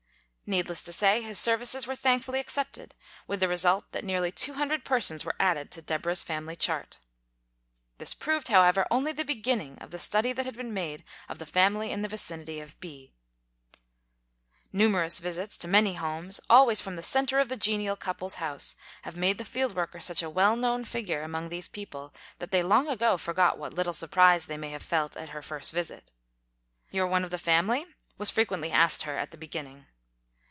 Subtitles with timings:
[0.59, 2.93] Needless to say, his services were thankfully accepted,
[3.25, 5.81] with the 82 THE KALLIKAK FAMILY result that nearly two hundred persons were added to
[5.81, 6.99] Deborah's family chart.
[7.99, 11.45] This proved, however, only the beginning of the study that has been made of the
[11.45, 13.13] family in the vicinity of B.
[14.73, 19.15] Numerous visits to many homes, always from the center of the genial couple's house, have
[19.15, 22.89] made the field worker such a well known figure among these people, that they long
[22.89, 26.11] ago forgot what little surprise they may have felt at her first visit.
[26.89, 27.85] "You're one of the family?"
[28.17, 29.85] was frequently asked her at the begin ning.